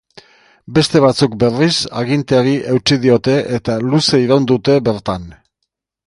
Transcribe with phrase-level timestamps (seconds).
[0.77, 5.29] Beste batzuk berriz aginteari eutsi diote eta luze iraun dute bertan.